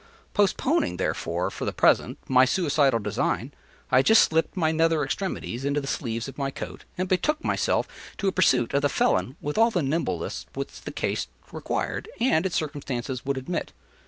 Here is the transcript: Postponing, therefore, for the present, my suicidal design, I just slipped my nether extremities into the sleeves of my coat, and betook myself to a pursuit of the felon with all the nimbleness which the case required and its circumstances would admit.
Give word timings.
Postponing, 0.33 0.97
therefore, 0.97 1.51
for 1.51 1.63
the 1.65 1.71
present, 1.71 2.17
my 2.27 2.43
suicidal 2.43 2.97
design, 2.99 3.53
I 3.91 4.01
just 4.01 4.23
slipped 4.23 4.57
my 4.57 4.71
nether 4.71 5.03
extremities 5.03 5.63
into 5.63 5.79
the 5.79 5.85
sleeves 5.85 6.27
of 6.27 6.39
my 6.39 6.49
coat, 6.49 6.85
and 6.97 7.07
betook 7.07 7.43
myself 7.43 7.87
to 8.17 8.27
a 8.27 8.31
pursuit 8.31 8.73
of 8.73 8.81
the 8.81 8.89
felon 8.89 9.35
with 9.41 9.59
all 9.59 9.69
the 9.69 9.83
nimbleness 9.83 10.47
which 10.55 10.81
the 10.81 10.91
case 10.91 11.27
required 11.51 12.09
and 12.19 12.47
its 12.47 12.55
circumstances 12.55 13.27
would 13.27 13.37
admit. 13.37 13.73